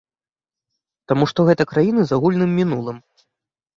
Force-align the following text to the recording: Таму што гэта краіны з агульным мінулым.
Таму 1.11 1.23
што 1.31 1.39
гэта 1.49 1.63
краіны 1.75 2.01
з 2.13 2.19
агульным 2.21 2.51
мінулым. 2.61 2.97